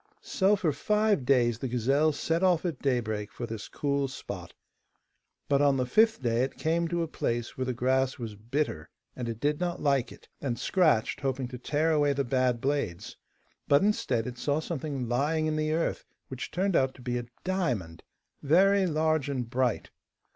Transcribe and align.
So 0.23 0.55
for 0.55 0.73
five 0.73 1.25
days 1.25 1.59
the 1.59 1.67
gazelle 1.67 2.11
set 2.11 2.41
off 2.41 2.65
at 2.65 2.79
daybreak 2.81 3.31
for 3.31 3.45
this 3.45 3.67
cool 3.67 4.07
spot, 4.07 4.51
but 5.47 5.61
on 5.61 5.77
the 5.77 5.85
fifth 5.85 6.23
day 6.23 6.41
it 6.41 6.57
came 6.57 6.87
to 6.87 7.03
a 7.03 7.07
place 7.07 7.55
where 7.55 7.65
the 7.65 7.73
grass 7.75 8.17
was 8.17 8.33
bitter, 8.33 8.89
and 9.15 9.29
it 9.29 9.39
did 9.39 9.59
not 9.59 9.79
like 9.79 10.11
it, 10.11 10.27
and 10.41 10.57
scratched, 10.57 11.19
hoping 11.19 11.47
to 11.49 11.59
tear 11.59 11.91
away 11.91 12.13
the 12.13 12.23
bad 12.23 12.59
blades. 12.59 13.15
But, 13.67 13.83
instead, 13.83 14.25
it 14.25 14.39
saw 14.39 14.59
something 14.59 15.07
lying 15.07 15.45
in 15.45 15.55
the 15.55 15.71
earth, 15.71 16.03
which 16.29 16.49
turned 16.49 16.75
out 16.75 16.95
to 16.95 17.03
be 17.03 17.19
a 17.19 17.27
diamond, 17.43 18.01
very 18.41 18.87
large 18.87 19.29
and 19.29 19.47
bright. 19.47 19.91